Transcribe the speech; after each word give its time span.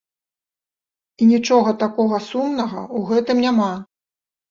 І 1.21 1.27
нічога 1.33 1.75
такога 1.85 2.23
сумнага 2.31 2.81
ў 2.89 2.99
гэтым 3.15 3.37
няма. 3.49 3.73